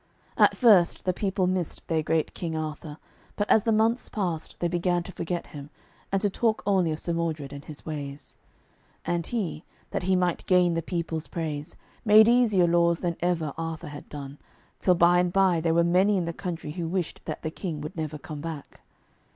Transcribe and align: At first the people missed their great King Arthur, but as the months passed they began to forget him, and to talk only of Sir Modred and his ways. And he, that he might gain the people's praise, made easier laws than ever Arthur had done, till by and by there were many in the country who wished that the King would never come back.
At 0.35 0.57
first 0.57 1.05
the 1.05 1.13
people 1.13 1.45
missed 1.45 1.87
their 1.87 2.01
great 2.01 2.33
King 2.33 2.55
Arthur, 2.57 2.97
but 3.35 3.47
as 3.51 3.61
the 3.65 3.71
months 3.71 4.09
passed 4.09 4.55
they 4.57 4.67
began 4.67 5.03
to 5.03 5.11
forget 5.11 5.45
him, 5.53 5.69
and 6.11 6.19
to 6.23 6.29
talk 6.31 6.63
only 6.65 6.91
of 6.91 6.99
Sir 6.99 7.13
Modred 7.13 7.53
and 7.53 7.63
his 7.65 7.85
ways. 7.85 8.35
And 9.05 9.27
he, 9.27 9.63
that 9.91 10.01
he 10.01 10.15
might 10.15 10.47
gain 10.47 10.73
the 10.73 10.81
people's 10.81 11.27
praise, 11.27 11.75
made 12.03 12.27
easier 12.27 12.65
laws 12.65 13.01
than 13.01 13.15
ever 13.19 13.53
Arthur 13.59 13.89
had 13.89 14.09
done, 14.09 14.39
till 14.79 14.95
by 14.95 15.19
and 15.19 15.31
by 15.31 15.61
there 15.61 15.75
were 15.75 15.83
many 15.83 16.17
in 16.17 16.25
the 16.25 16.33
country 16.33 16.71
who 16.71 16.87
wished 16.87 17.21
that 17.25 17.43
the 17.43 17.51
King 17.51 17.79
would 17.81 17.95
never 17.95 18.17
come 18.17 18.41
back. 18.41 18.81